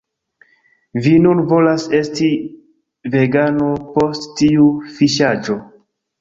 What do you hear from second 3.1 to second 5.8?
vegano post tiu fiŝaĵo